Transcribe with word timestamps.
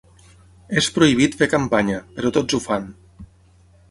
És 0.81 0.87
prohibit 0.95 1.37
fer 1.41 1.49
campanya, 1.51 2.01
però 2.17 2.33
tots 2.39 2.57
ho 2.59 2.63
fan. 2.65 2.91